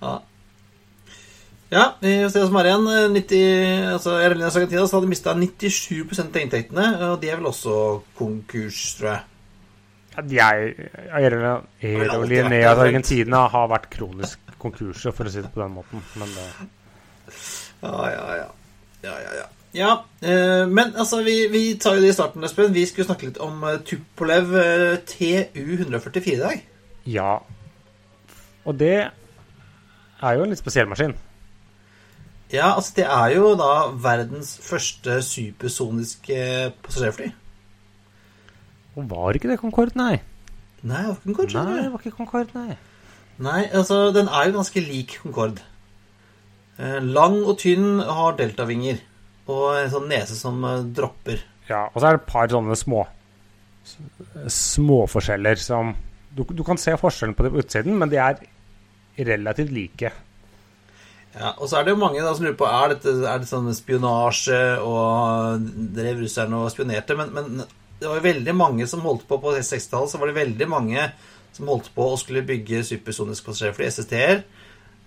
[0.00, 0.20] Ja.
[1.70, 2.86] Ja, vi får se hva som er igjen.
[2.90, 4.56] Eh, 90, altså Aerolíneas
[4.90, 7.74] så hadde mista 97% av inntektene, og de er vel også
[8.18, 9.26] konkurs, tror jeg.
[10.14, 10.64] Ja, de er
[11.18, 16.02] Aerolíneas alltid vært Argentina har vært kronisk konkurser, for å si det på den måten.
[16.18, 16.50] Men det
[17.80, 18.50] Ja, ja, ja.
[19.00, 19.46] Ja, ja, ja.
[19.76, 22.74] Ja eh, men altså, vi, vi tar jo det i starten, Espen.
[22.74, 26.62] Vi skulle snakke litt om eh, Tupolev eh, TU144 i dag.
[27.06, 27.38] Ja.
[28.64, 28.94] Og det
[30.20, 31.16] er jo en litt spesiell maskin.
[32.50, 36.40] Ja, altså det er jo da verdens første supersoniske
[36.82, 37.30] passasjerfly.
[38.98, 40.16] Og var ikke det Concorde, nei?
[40.82, 41.66] Nei, det var ikke Concorde.
[41.70, 42.78] Nei, det var ikke Concorde, nei.
[43.40, 45.62] Nei, altså den er jo ganske lik Concorde.
[46.80, 48.98] Eh, lang og tynn, har deltavinger.
[49.50, 51.42] Og en sånn nese som eh, dropper.
[51.70, 53.06] Ja, og så er det et par sånne små
[54.50, 55.94] småforskjeller som
[56.36, 58.38] du, du kan se forskjellen på det på utsiden, men de er
[59.26, 60.12] relativt like.
[61.34, 63.48] Ja, Og så er det jo mange da som lurer på er dette er det
[63.50, 67.16] sånn spionasje og drev russerne og spionerte.
[67.18, 67.60] Men, men
[68.00, 70.10] det var jo veldig mange som holdt på på 60-tallet.
[70.10, 71.10] Så var det veldig mange
[71.54, 74.42] som holdt på og skulle bygge supersoniske passasjerfly, SST-er.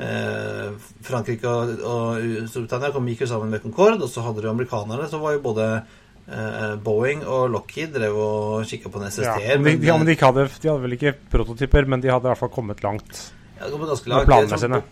[0.02, 0.72] Eh,
[1.06, 4.02] Frankrike og, og Storbritannia kom, gikk jo sammen med Concorde.
[4.04, 8.66] Og så hadde du amerikanerne, så var jo både eh, Boeing og Lockheed drev og
[8.70, 9.62] kikka på en SST-er.
[9.62, 12.42] men de, de, ja, de, de hadde vel ikke prototyper, men de hadde i hvert
[12.42, 13.30] fall kommet langt
[13.60, 14.06] Ja, langt.
[14.10, 14.84] med planene sine.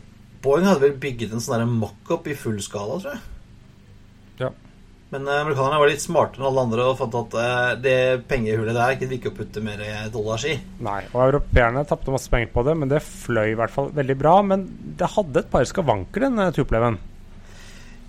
[0.41, 3.21] Boeing hadde vel bygget en sånn mock-up i full skala, tror jeg.
[5.11, 7.97] Men eh, amerikanerne var litt smartere enn alle andre og fant at eh, det
[8.29, 10.55] pengehullet der ikke å putte mer dollars i.
[10.83, 14.17] Nei, og europeerne tapte masse penger på det, men det fløy i hvert fall veldig
[14.19, 14.37] bra.
[14.47, 14.65] Men
[14.99, 16.99] det hadde et par skavanker, den eh, Tupoleven.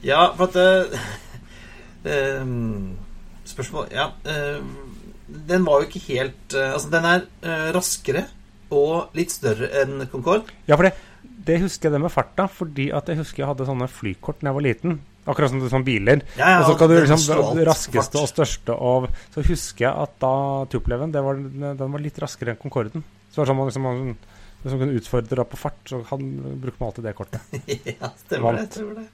[0.03, 1.05] Ja, for at uh,
[2.07, 2.49] uh,
[3.53, 4.09] Spørsmål Ja.
[4.27, 4.91] Uh,
[5.33, 8.27] den var jo ikke helt eh, Altså, den er eh, raskere
[8.73, 10.49] og litt større enn Concorde.
[10.65, 10.95] Ja, for det,
[11.45, 14.49] det husker jeg det med farta, fordi at jeg husker jeg hadde sånne flykort da
[14.49, 14.95] jeg var liten.
[15.23, 16.23] Akkurat som sånne biler.
[16.35, 19.95] Ja, ja, og så kan du liksom det raskeste og største og Så husker jeg
[20.07, 20.35] at da
[20.73, 23.05] Tupleven det var, den var litt raskere enn Concorden.
[23.31, 24.15] Så det var sånn man liksom, man,
[24.65, 26.29] liksom kunne utfordre på fart, så han,
[26.63, 27.59] brukte man alltid det kortet.
[28.03, 28.67] ja, stemmer det.
[28.75, 29.09] Stemmer det.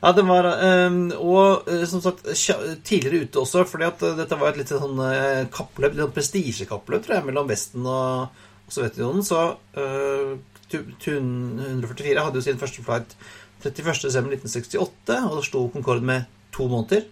[0.00, 2.26] Ja, den var eh, Og eh, som sagt,
[2.86, 6.14] tidligere ute også, fordi at eh, dette var et litt sånn eh, kappløp, litt sånn
[6.18, 9.26] prestisjekappløp, tror jeg, mellom Vesten og, og Sovjetunionen.
[9.26, 9.42] Så
[9.78, 11.28] uh, Tun
[11.64, 13.14] 144 hadde jo sin første flight
[13.64, 14.80] 31.12.1968,
[15.28, 17.06] og da sto Concorde med to måneder.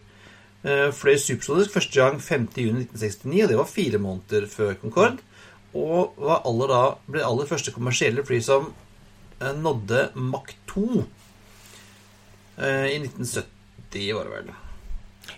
[0.66, 5.22] Uh, fløy supersonisk første gang 5.6.1969, og det var fire måneder før Concorde.
[5.76, 8.70] Og aller da, ble aller første kommersielle fly som
[9.42, 10.84] eh, nådde Mach 2
[12.62, 14.54] eh, i 1970, var det vel.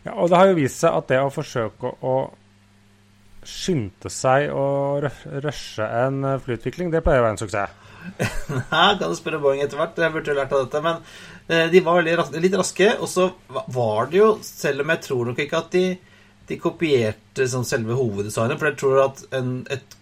[0.05, 2.15] Ja, og det har jo vist seg at det å forsøke å
[3.49, 4.67] skynde seg å
[5.01, 7.85] rushe en eh, flyutvikling, det pleier å være en suksess.
[8.73, 9.99] Nei, kan du spørre Boeing etter hvert.
[10.01, 10.83] Jeg burde jo lært av dette.
[10.85, 11.01] Men
[11.49, 12.91] eh, de var litt raske.
[12.99, 13.29] Og så
[13.75, 15.85] var det jo, selv om jeg tror nok ikke at de,
[16.49, 19.99] de kopierte sånn selve hoveddesignet, for jeg tror at en, et,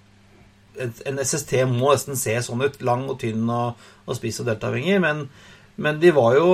[0.82, 2.80] et, en SST må nesten se sånn ut.
[2.86, 4.98] Lang og tynn og, og spiss og deltavhengig.
[5.04, 5.26] Men,
[5.82, 6.48] men de var jo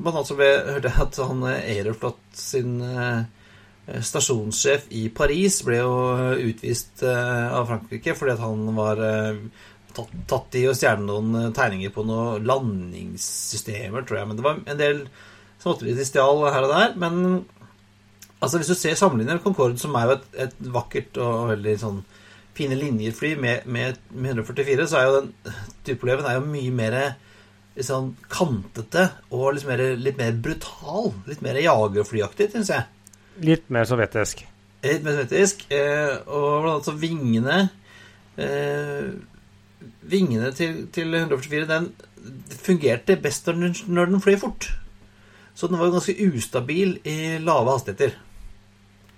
[0.00, 3.22] Blant annet så hørte jeg at han eh, Aeroflot sin eh,
[3.82, 5.94] stasjonssjef i Paris ble jo
[6.52, 9.40] utvist eh, av Frankrike fordi at han var eh,
[9.96, 14.28] tatt, i å stjerne noen eh, tegninger på noen landingssystemer, tror jeg.
[14.30, 15.02] Men det var en del
[15.62, 16.94] småtteri de stjal her og der.
[17.02, 17.18] Men
[18.38, 22.00] altså, hvis du ser sammenligner Concorde, som er jo et, et vakkert og veldig sånn
[22.54, 26.96] fine linjer-fly med, med, med 144, så er jo den Tupoleven er jo mye mer
[27.72, 31.14] litt sånn kantete og litt mer, litt mer brutal.
[31.26, 32.86] Litt mer jagerflyaktig, syns jeg.
[33.40, 34.44] Litt mer sovjetisk.
[34.84, 35.64] Litt mer sovjetisk.
[35.72, 37.58] Eh, og blant annet så vingene
[38.36, 39.12] eh,
[40.12, 41.88] Vingene til, til 144 den
[42.62, 44.68] fungerte best når den, fløy fort.
[45.58, 48.14] Så den var jo ganske ustabil i lave hastigheter.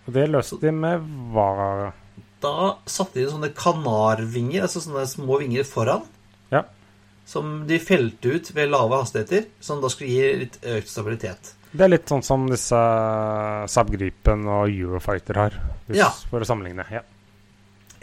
[0.06, 1.92] Og det løste de med hva
[2.44, 2.54] Da
[2.88, 6.04] satte de sånne kanarvinger, altså sånne små vinger foran,
[6.52, 6.64] Ja.
[7.26, 11.54] som de felte ut ved lave hastigheter, som da skulle gi litt økt stabilitet.
[11.74, 12.78] Det er litt sånn som disse
[13.72, 15.56] Saab Gripen og Eurofighter har,
[15.88, 16.10] hvis, Ja.
[16.30, 16.84] for å sammenligne.
[16.92, 17.00] Ja.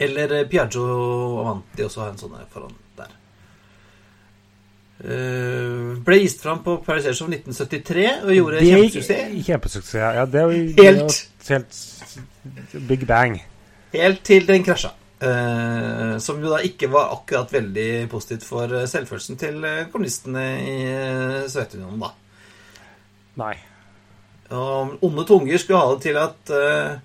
[0.02, 0.84] Eller eh, Piaggio
[1.40, 3.12] Avanti også har en sånn foran der.
[5.02, 9.46] Uh, ble vist fram på Paris Airshow 1973 og gjorde Det- kjempesuksess.
[9.48, 9.94] Kjempesuksess.
[10.14, 11.28] Ja, det er jo Helt.
[11.48, 13.40] helt Big bang.
[13.92, 14.92] Helt til den krasja.
[15.22, 20.42] Uh, som jo da ikke var akkurat veldig positivt for eh, selvfølelsen til eh, kommunistene
[20.58, 22.08] i eh, Sovjetunionen, da.
[23.40, 23.54] Nei.
[24.52, 27.00] Og onde tunger skulle ha det til at eh,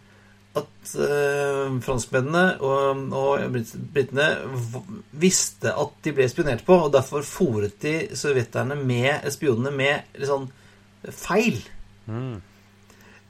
[0.57, 3.57] at eh, franskmennene og, og
[3.93, 4.27] britene
[5.19, 10.29] visste at de ble spionert på, og derfor fòret de sovjeterne med spionene med litt
[10.31, 10.47] sånn
[11.13, 11.59] feil.
[12.07, 12.37] Mm.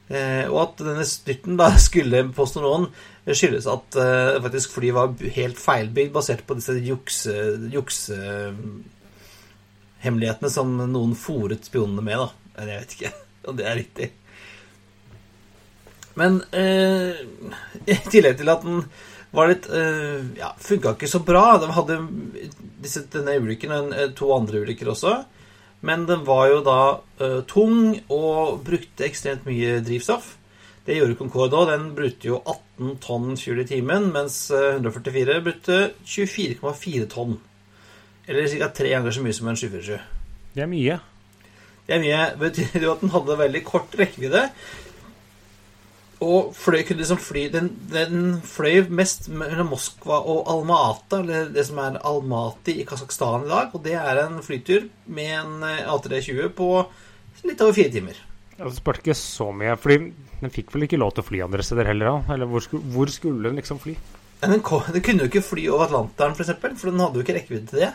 [0.07, 2.89] Eh, og at denne styrten da skulle, påstå noen,
[3.27, 7.35] skyldes at eh, faktisk flyet var helt feilbygd, basert på disse jukse...
[7.73, 8.21] jukse
[10.53, 12.46] som noen fòret spionene med, da.
[12.57, 13.13] Eller jeg vet ikke
[13.47, 14.09] om det er riktig.
[16.17, 17.21] Men eh,
[17.93, 18.83] i tillegg til at den
[19.35, 21.45] var litt eh, Ja, funka ikke så bra.
[21.61, 21.99] De hadde
[22.81, 25.19] disse, denne ulykken og to andre ulykker også.
[25.85, 26.81] Men den var jo da
[27.21, 30.33] eh, tung og brukte ekstremt mye drivstoff.
[30.87, 31.69] Det gjorde Concorde òg.
[31.69, 37.35] Den brukte jo 18 tonn fuel i timen, mens uh, 144 brukte 24,4 tonn.
[38.27, 38.69] Eller ca.
[38.71, 39.97] tre ganger så mye som en 747.
[40.55, 40.95] Det er mye.
[41.87, 44.43] Det mye, betyr jo at den hadde veldig kort rekkevidde.
[46.25, 51.67] Og fløy, kunne liksom fly Den, den fløy mest mellom Moskva og Alma-Ata, eller det
[51.67, 53.75] som er Almaty i Kasakhstan i dag.
[53.77, 56.71] Og det er en flytur med en eh, A320 på
[57.45, 58.17] litt over fire timer.
[58.57, 60.09] Jeg spurte ikke så mye, fordi
[60.41, 62.09] den fikk vel ikke lov til å fly andre steder heller?
[62.09, 62.33] da?
[62.33, 63.93] Eller hvor skulle, hvor skulle den liksom fly?
[64.41, 67.37] Den, den kunne jo ikke fly over Atlanteren, f.eks., for, for den hadde jo ikke
[67.37, 67.93] rekkevidde til det.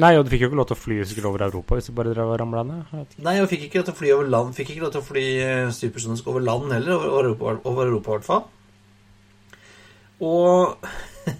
[0.00, 1.94] Nei, og du fikk jo ikke lov til å fly sikkert over Europa hvis du
[1.96, 3.16] bare drev og ramla ned.
[3.26, 5.04] Nei, og fikk ikke lov til å fly over land Fikk ikke lov til å
[5.04, 8.44] fly eh, supersonisk over land heller, over Europa, over Europa i hvert fall.
[10.22, 10.88] Og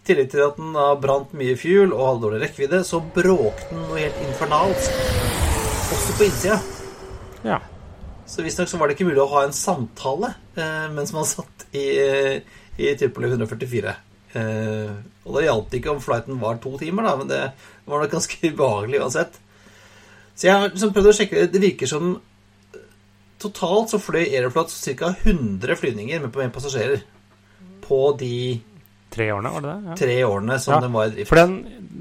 [0.00, 3.68] i tillegg til at den da brant mye fuel og hadde dårlig rekkevidde, så bråkte
[3.68, 5.02] den noe helt infernalsk.
[5.90, 6.60] Også på innsida.
[7.44, 7.60] Ja.
[8.30, 11.66] Så visstnok så var det ikke mulig å ha en samtale eh, mens man satt
[11.74, 13.96] i, eh, i Tripoli 144.
[14.38, 14.90] Eh,
[15.26, 17.40] og det hjalp ikke om flighten var to timer, da, men det
[17.90, 19.38] var nok ganske ubehagelig uansett.
[20.34, 21.62] Så jeg har liksom prøvd å sjekke det.
[21.62, 22.14] Virker som
[23.40, 25.14] Totalt så fløy Aeroflot ca.
[25.24, 27.00] 100 flyvninger med, med passasjerer
[27.86, 28.60] på de
[29.10, 29.88] Tre årene, var det det?
[29.88, 29.94] Ja.
[29.98, 31.28] tre årene som Ja, den var i drift.
[31.32, 31.54] For den,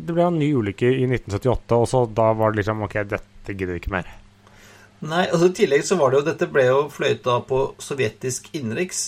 [0.05, 3.55] det ble en ny ulykke i 1978, og så da var det liksom Ok, dette
[3.55, 4.11] gidder vi ikke mer.
[4.99, 9.01] Nei, altså I tillegg så var det jo Dette ble jo fløyta på sovjetisk innenriks.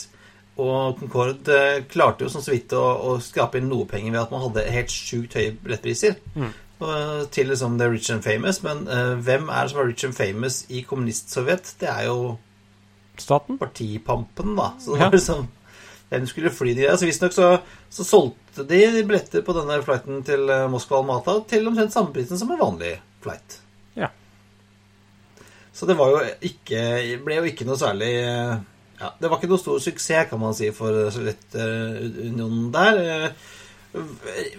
[0.62, 4.21] Og Concorde eh, klarte jo sånn så vidt å, å skrape inn noe penger ved
[4.21, 6.19] at man hadde helt sjukt høye billettpriser.
[6.36, 6.52] Mm.
[7.32, 8.62] Til liksom the rich and famous.
[8.65, 11.76] Men uh, hvem er det som er rich and famous i kommunist-Sovjet?
[11.82, 12.36] Det er jo
[13.21, 13.60] Staten?
[13.62, 14.71] partipampen, da.
[14.82, 15.10] Så det Ja.
[15.10, 15.47] var liksom
[16.12, 16.97] Hvem skulle fly de der?
[17.00, 17.45] Så Visstnok så,
[17.89, 22.36] så solgte de billetter på denne flighten til Moskva Moskva Almata til omtrent samme prisen
[22.41, 23.60] som en vanlig flight.
[23.95, 24.10] Ja.
[25.71, 26.19] Så det var jo
[26.50, 26.82] ikke
[27.24, 28.58] ble jo ikke noe særlig eh,
[29.02, 33.02] ja, Det var ikke noe stor suksess, kan man si, for Sovjetunionen der.
[33.02, 34.06] Eh,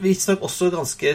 [0.02, 1.14] Visstnok også ganske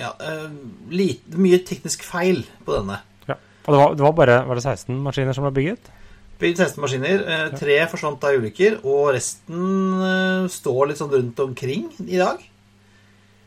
[0.00, 0.46] ja, eh,
[0.90, 3.00] lite, mye teknisk feil på denne.
[3.28, 3.36] Ja.
[3.66, 5.92] Og det var, det var bare var det 16 maskiner som ble bygget?
[6.40, 7.26] Bygd 16 maskiner.
[7.28, 12.40] Eh, tre forsvant av ulykker, og resten står litt sånn rundt omkring i dag.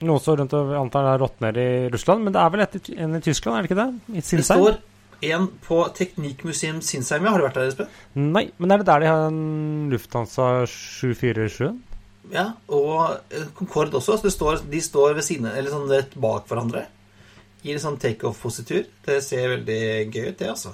[0.04, 2.66] Noen står rundt og antar det er rått ned i Russland, men det er vel
[2.66, 3.92] et, en i Tyskland, er det ikke det?
[4.14, 4.82] I Det står
[5.22, 7.26] en på Teknikkmuseum Sinsheim.
[7.26, 7.32] ja.
[7.32, 7.90] Har du vært der, Espen?
[8.16, 11.74] Nei, men er det der de har en Lufthansa 747?
[12.32, 14.18] Ja, og eh, Concorde også.
[14.18, 16.88] Så det står, de står ved siden, eller sånn rett bak hverandre
[17.64, 18.88] i en sånn takeoff-positur.
[19.06, 20.74] Det ser veldig gøy ut, det, altså.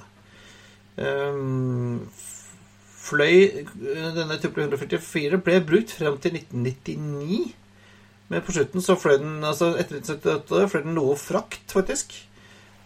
[1.00, 2.00] Um,
[3.00, 7.42] fløy eh, Denne Tupolev 144 ble brukt frem til 1999.
[8.30, 12.14] Men på slutten så fløy den altså etter 1978 fløy den noe frakt, faktisk.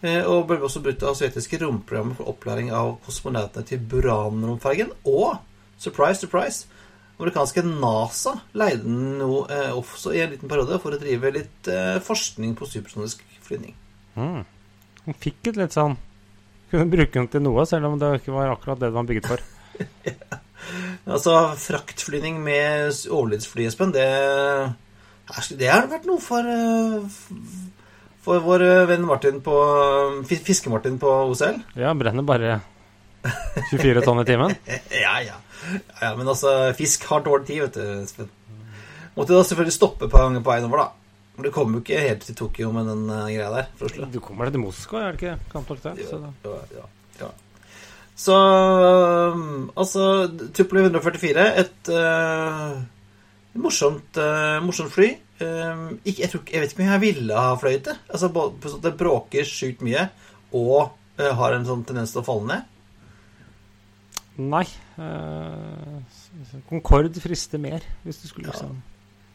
[0.04, 4.92] Eh, Og ble også brukt av sovjetiske romprogrammer for opplæring av kosmonautene til Buran-romfergen.
[5.08, 5.38] Og
[5.80, 6.66] surprise, surprise,
[7.18, 11.70] amerikanske NASA leide den nå eh, også i en liten periode for å drive litt
[11.72, 13.76] eh, forskning på supersonisk flyvning.
[14.18, 14.42] Mm.
[15.04, 15.96] Den fikk et litt sånn
[16.70, 19.30] Kunne bruke den til noe, selv om det ikke var akkurat det den var bygget
[19.30, 19.44] for.
[21.04, 24.06] Altså, fraktflyvning med overlydsfly, Espen, det
[25.58, 27.18] Det har vært noe for eh,
[28.24, 29.54] For vår eh, venn Martin på
[30.28, 31.60] Fiske-Martin på OCL.
[31.76, 32.60] Ja, brenner bare
[33.70, 34.54] 24 tonn i timen.
[35.04, 35.36] Ja, ja.
[36.00, 38.28] ja, men altså, fisk har dårlig tid, vet du.
[39.14, 40.88] Måtte da selvfølgelig stoppe på på veien over, da.
[41.36, 44.08] Men du kommer jo ikke helt til Tokyo med den eh, greia der fra Oslo.
[44.10, 45.38] Du kommer deg til Moskva, er det ikke?
[45.52, 46.08] Kan tolke det?
[46.08, 46.84] Så ja,
[47.20, 47.30] ja.
[48.14, 48.34] Så
[49.34, 52.76] um, altså Tuple 144, et uh,
[53.60, 55.12] morsomt, uh, morsomt fly.
[55.40, 57.96] Uh, ikke, jeg, tror, jeg vet ikke om jeg ville ha fløyet det.
[58.10, 60.08] Altså, både sånn det bråker sjukt mye
[60.54, 62.70] og uh, har en sånn tendens til å falle ned.
[64.34, 64.64] Nei.
[64.98, 66.00] eh,
[66.66, 68.52] Concorde frister mer, hvis du skulle Ja.
[68.56, 68.80] liksom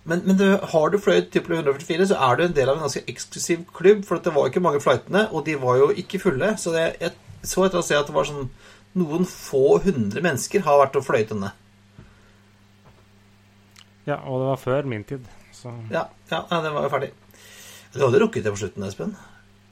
[0.04, 2.84] Men, men du, har du fløyet Tupolev 144, så er du en del av en
[2.84, 4.04] ganske eksklusiv klubb.
[4.08, 6.58] For at det var ikke mange flightene, og de var jo ikke fulle.
[6.58, 7.14] Så det, jeg
[7.48, 8.50] så etter å se at det var sånn
[9.00, 11.52] noen få hundre mennesker har vært og fløyet denne.
[14.10, 17.12] Ja, og det var før min tid, så Ja, ja, den var jo ferdig.
[17.94, 19.14] Du hadde rukket det på slutten, Espen.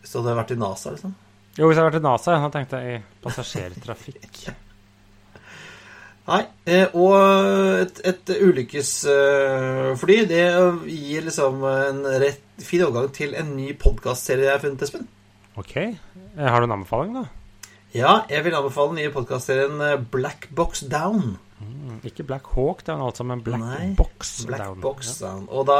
[0.02, 1.15] Hvis du hadde vært i NASA, liksom.
[1.58, 4.41] Jo, hvis jeg hadde vært i NASA, da tenkte jeg i passasjertrafikk.
[6.28, 7.15] Nei, eh, og
[7.86, 10.41] et, et ulykkesfly, det
[10.91, 15.08] gir liksom en rett fin overgang til en ny podkastserie jeg har funnet, Espen.
[15.58, 15.76] Ok.
[15.78, 17.26] Eh, Har du en anbefaling, da?
[17.95, 19.80] Ja, jeg vil anbefale den nye podkastserien
[20.12, 21.38] Black Box Down.
[21.58, 24.82] Mm, ikke Black Hawk Down, altså, men Black Nei, Box Black Down.
[24.82, 25.48] Box Down.
[25.50, 25.80] Og da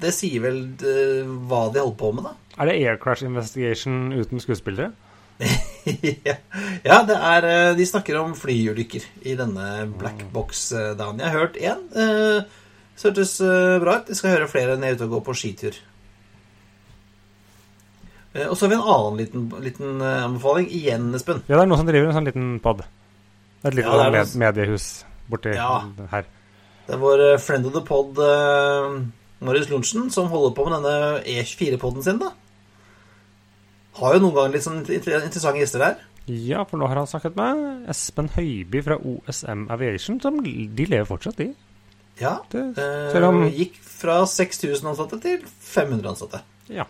[0.00, 2.34] Det sier vel uh, hva de holder på med, da.
[2.58, 4.92] Er det Air Crash Investigation uten skuespillere?
[6.26, 6.34] ja,
[6.82, 11.20] ja, det er eh, De snakker om flyulykker i denne Black Box eh, Down.
[11.22, 11.84] Jeg har hørt én.
[11.94, 12.42] Uh,
[12.98, 13.36] så hørtes
[13.78, 14.10] bra ut.
[14.10, 15.78] Jeg skal høre flere når jeg er ute og går på skitur.
[18.34, 20.68] Uh, og så har vi en annen liten, liten anbefaling.
[20.74, 21.44] Igjen, Espen.
[21.46, 22.82] Ja, det er noen som driver en sånn liten pod.
[23.64, 25.80] Et lite Ja, det er med mediehus borti Ja.
[26.12, 26.26] her.
[26.86, 29.02] Det er vår eh, friend of the pod, uh,
[29.44, 32.30] Marius Lorentzen, som holder på med denne E24-poden sin, da.
[33.98, 35.96] Har jo noen ganger litt sånn interessante gjester der.
[36.28, 40.20] Ja, for nå har han snakket med Espen Høiby fra OSM Aviation.
[40.20, 41.54] Som de lever fortsatt, de.
[42.20, 42.36] Ja.
[42.52, 46.40] Det, eh, selv om Gikk fra 6000 ansatte til 500 ansatte.
[46.68, 46.84] Ja.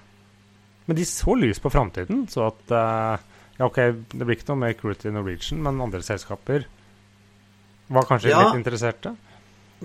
[0.87, 3.27] Men de så lys på framtiden, så at eh,
[3.59, 3.79] Ja, OK,
[4.15, 6.69] det blir ikke noe mer crew til Norwegian, men andre selskaper
[7.89, 8.45] var kanskje Ja.
[8.45, 9.17] litt interesserte.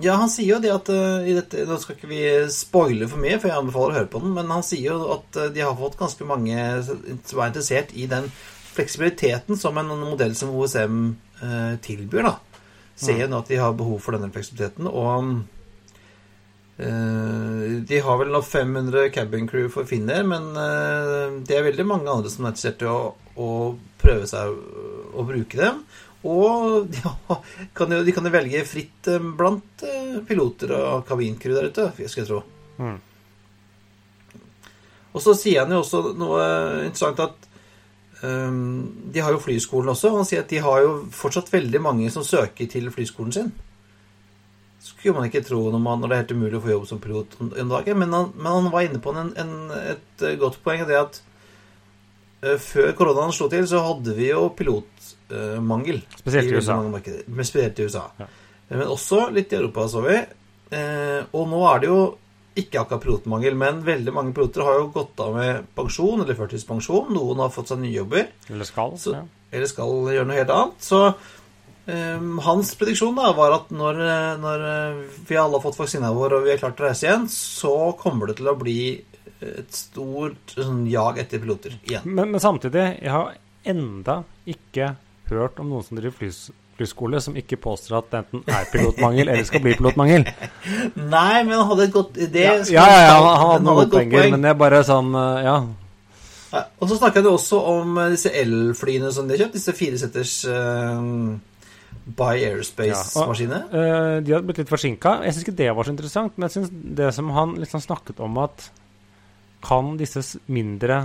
[0.02, 3.22] Ja, han sier jo det at uh, i dette, Nå skal ikke vi spoile for
[3.22, 5.62] mye, for jeg anbefaler å høre på den, men han sier jo at uh, de
[5.62, 8.32] har fått ganske mange som er interessert i den
[8.74, 11.04] fleksibiliteten som en modell som OSM
[11.44, 12.38] uh, tilbyr, da.
[12.98, 15.30] Ser jo nå at de har behov for denne fleksibiliteten, og eh,
[16.78, 22.10] de har vel nå 500 cabin crew for Finner, men eh, det er veldig mange
[22.10, 23.50] andre som er interessert i å, å
[24.02, 24.58] prøve seg å,
[25.22, 25.84] å bruke dem.
[26.24, 27.02] Og de,
[27.78, 31.90] kan jo, de kan jo velge fritt eh, blant eh, piloter og kabincrew der ute,
[32.08, 32.44] skal jeg tro.
[32.82, 32.98] Mm.
[35.14, 36.46] Og så sier han jo også noe
[36.88, 37.44] interessant at
[38.26, 40.10] um, de har jo flyskolen også.
[40.16, 43.52] Han sier at de har jo fortsatt veldig mange som søker til flyskolen sin.
[44.84, 47.00] Skulle man ikke tro når, man, når det er helt umulig å få jobb som
[47.04, 48.00] pilot om om dagen.
[48.02, 51.19] Men han, men han var inne på en, en, et eh, godt poeng, det at
[52.43, 56.02] uh, før koronaen slo til, så hadde vi jo pilotmangel.
[56.19, 56.82] Spesielt i USA.
[56.84, 58.10] Men spesielt i USA.
[58.19, 58.28] Ja.
[58.74, 60.17] Men også litt i Europa, så vi.
[60.74, 62.02] Uh, og nå er det jo
[62.60, 67.13] ikke akkurat pilotmangel, men veldig mange piloter har jo gått av med pensjon eller førtidspensjon.
[67.15, 68.98] Noen har fått seg nye jobber, Eller skal.
[69.00, 69.24] Så- ja.
[69.52, 70.84] eller skal gjøre noe helt annet.
[70.84, 71.00] Så
[71.86, 76.38] hans prediksjon da var at når, eh, når eh, vi alle har fått vaksina vår
[76.38, 78.80] og vi er klart til å reise igjen, så kommer det til å bli
[79.43, 82.06] et stort sånn, jag etter piloter igjen.
[82.08, 83.34] Men, men samtidig, jeg har
[83.67, 84.93] enda ikke
[85.28, 86.46] hørt om noen som driver flys,
[86.78, 90.28] flyskole som ikke påstår at det enten er pilotmangel eller skal bli pilotmangel.
[91.15, 93.96] Nei, men han hadde et godt det Ja, skal ja, ja, han, hadde noen godt
[93.98, 95.62] poenger, men det er bare sånn eh, Ja.
[96.54, 99.56] Ja, og så snakka de også om disse elflyene som de har kjøpt.
[99.58, 101.00] Disse fireseters uh,
[102.04, 103.68] By Airspace-maskiner.
[103.72, 105.22] uh, de hadde blitt litt forsinka.
[105.24, 108.24] Jeg syns ikke det var så interessant, men jeg synes det som han liksom snakket
[108.24, 108.70] om at
[109.63, 110.20] Kan disse
[110.52, 110.98] mindre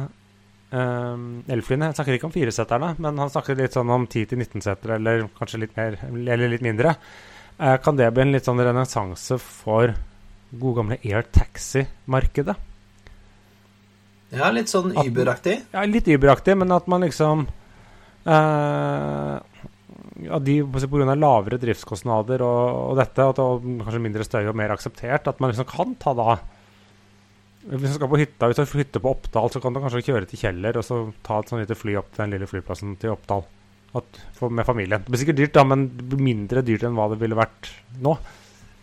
[0.75, 4.99] uh, elflyene Jeg snakker ikke om fireseterne, men han snakker litt sånn om 10-19 setere,
[4.99, 6.97] eller kanskje litt mer, eller litt mindre.
[7.59, 9.95] Uh, kan det bli en litt sånn renessanse for
[10.51, 12.57] gode gamle air taxi-markedet?
[14.35, 15.57] Ja, litt sånn Uber-aktig.
[15.73, 17.47] Ja, litt Uber-aktig, men at man liksom
[18.29, 19.35] eh,
[20.35, 21.15] At de pga.
[21.15, 25.53] lavere driftskostnader og, og dette, at det kanskje mindre støy og mer akseptert, at man
[25.53, 26.39] liksom kan ta da
[27.69, 30.29] Hvis du skal på hytta, hvis du hytte på Oppdal, så kan du kanskje kjøre
[30.31, 33.15] til Kjeller og så ta et sånn lite fly opp til den lille flyplassen til
[33.15, 33.45] Oppdal
[33.99, 35.05] at, for, med familien.
[35.05, 35.89] Det blir sikkert dyrt, da, men
[36.21, 37.71] mindre dyrt enn hva det ville vært
[38.05, 38.15] nå.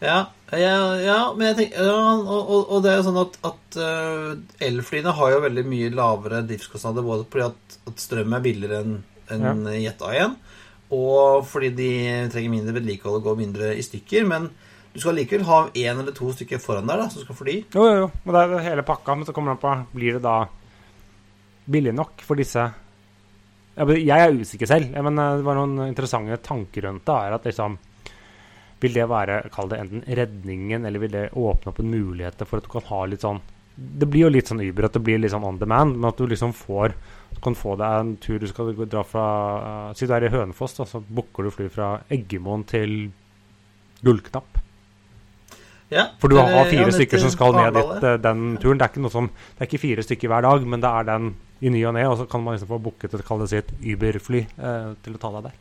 [0.04, 0.20] Ja,
[0.52, 3.78] ja, ja, men jeg tenker ja, og, og, og det er jo sånn at, at
[3.80, 4.32] uh,
[4.68, 8.98] elflyene har jo veldig mye lavere driftskostnader, både fordi at, at strøm er billigere enn
[9.34, 10.36] enn Jet A1,
[10.96, 11.92] og fordi de
[12.32, 14.28] trenger mindre vedlikehold og går mindre i stykker.
[14.30, 14.48] Men
[14.96, 17.58] du skal likevel ha én eller to stykker foran der da, som skal fly.
[17.76, 18.12] Jo, jo, jo.
[18.32, 20.38] Det er hele pakka, men så kommer det an på Blir det da
[21.66, 22.64] billig nok for disse
[23.76, 27.18] Jeg er usikker selv, men eh, det var noen interessante tanker rundt det.
[27.18, 27.76] er at liksom
[28.80, 32.62] Vil det være, kall det enten redningen, eller vil det åpne opp en mulighet for
[32.62, 33.42] at du kan ha litt sånn
[33.76, 36.20] Det blir jo litt sånn Uber, at det blir litt sånn on demand, men at
[36.20, 36.96] du liksom får
[37.36, 39.26] du kan få deg en tur du skal dra fra
[39.60, 43.10] uh, Si du er i Hønefoss, da, så booker du fly fra Eggemoen til
[44.06, 44.62] Gullknapp.
[45.92, 48.80] Ja, For du har fire ja, stykker som skal ned dit eh, den turen.
[48.80, 51.28] Det er, ikke som, det er ikke fire stykker hver dag, men det er den
[51.62, 52.08] i ny og ne.
[52.10, 55.32] Og så kan man liksom få booket et kall det Uber-fly uh, til å ta
[55.36, 55.60] deg der.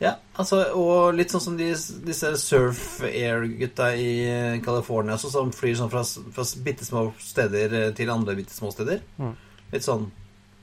[0.00, 1.68] Ja, altså, og litt sånn som de,
[2.06, 7.90] disse Surf Air-gutta i California altså, som flyr sånn fra, fra bitte små steder eh,
[7.96, 9.02] til andre bitte små steder.
[9.20, 9.34] Mm.
[9.74, 10.08] Litt sånn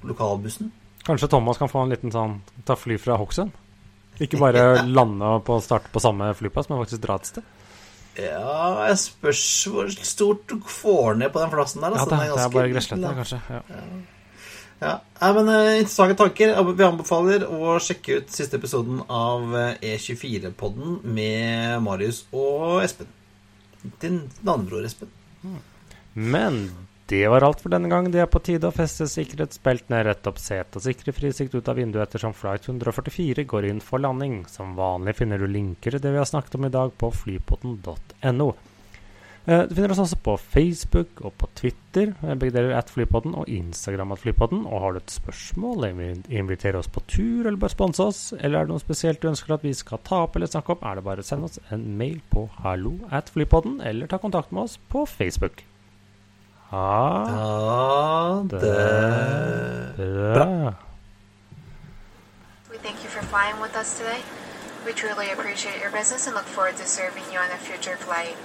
[0.09, 0.71] lokalbussen.
[1.05, 3.53] Kanskje Thomas kan få en liten sånn ta fly fra Hokksund?
[4.25, 4.65] Ikke bare
[4.97, 7.53] lande og på starte på samme flyplass, men faktisk dra et sted.
[8.17, 11.93] Ja, jeg spørs hvor stort du får ned på den plassen der.
[11.93, 13.41] Ja, Altså, det, den det er bare Gresslette, kanskje.
[13.53, 13.61] Ja.
[13.69, 13.83] Ja,
[14.77, 16.53] Nei, men eh, Interessante tanker.
[16.77, 23.09] Vi anbefaler å sjekke ut siste episoden av eh, E24-podden med Marius og Espen.
[24.01, 25.09] Din navnebror Espen.
[26.13, 26.67] Men
[27.07, 28.09] det var alt for denne gang.
[28.11, 31.79] Det er på tide å feste sikkerhetsbeltene, rette opp setet og sikre frisikt ut av
[31.79, 34.41] vinduet ettersom flight 144 går inn for landing.
[34.51, 38.49] Som vanlig finner du linker til det vi har snakket om i dag på flypoten.no.
[39.47, 43.33] Eh, Du finner oss også på Facebook og på Twitter, eh, begge deler at Flypodden,
[43.35, 44.65] og Instagram at Flypodden.
[44.67, 48.59] Og har du et spørsmål, invi- inviterer oss på tur eller bare sponse oss, eller
[48.59, 50.95] er det noe spesielt du ønsker at vi skal ta opp eller snakke opp, er
[50.95, 54.63] det bare å sende oss en mail på hallo at Flypodden, eller ta kontakt med
[54.63, 55.63] oss på Facebook.
[56.71, 58.59] Ha det
[59.95, 60.73] bra.
[62.69, 64.19] We thank you for flying with us today.
[64.85, 68.35] We truly appreciate your business and look forward to serving you on a future flight.